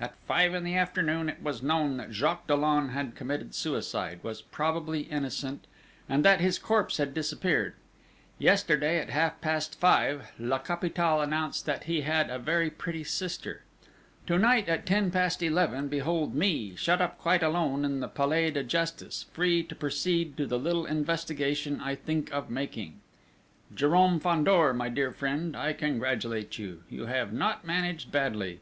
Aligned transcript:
"At 0.00 0.16
five 0.26 0.54
in 0.54 0.64
the 0.64 0.76
afternoon 0.76 1.28
it 1.28 1.42
was 1.42 1.62
known 1.62 1.98
that 1.98 2.10
Jacques 2.10 2.46
Dollon 2.46 2.88
had 2.92 3.14
committed 3.14 3.54
suicide; 3.54 4.18
was 4.22 4.40
probably 4.40 5.00
innocent, 5.02 5.66
and 6.08 6.24
that 6.24 6.40
his 6.40 6.58
corpse 6.58 6.96
had 6.96 7.12
disappeared. 7.12 7.74
Yesterday, 8.38 8.98
at 8.98 9.10
half 9.10 9.38
past 9.42 9.78
five, 9.78 10.30
La 10.38 10.56
Capitale 10.58 11.20
announced 11.20 11.66
that 11.66 11.84
he 11.84 12.00
had 12.00 12.30
a 12.30 12.38
very 12.38 12.70
pretty 12.70 13.04
sister.... 13.04 13.62
To 14.26 14.38
night 14.38 14.70
at 14.70 14.86
ten 14.86 15.10
past 15.10 15.42
eleven 15.42 15.88
behold 15.88 16.34
me, 16.34 16.74
shut 16.76 17.02
up 17.02 17.18
quite 17.18 17.42
alone 17.42 17.84
in 17.84 18.00
the 18.00 18.08
Palais 18.08 18.50
de 18.52 18.62
Justice, 18.64 19.26
free 19.34 19.62
to 19.64 19.74
proceed 19.74 20.38
to 20.38 20.46
the 20.46 20.58
little 20.58 20.86
investigation 20.86 21.78
I 21.82 21.94
think 21.94 22.32
of 22.32 22.48
making.... 22.48 23.00
Jérôme 23.76 24.22
Fandor, 24.22 24.72
my 24.72 24.88
dear 24.88 25.12
friend, 25.12 25.54
I 25.54 25.74
congratulate 25.74 26.58
you! 26.58 26.84
You 26.88 27.04
have 27.04 27.34
not 27.34 27.66
managed 27.66 28.10
badly!... 28.10 28.60